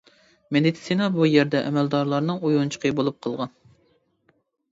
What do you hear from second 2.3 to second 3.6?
ئويۇنچۇقى بولۇپ قالغان.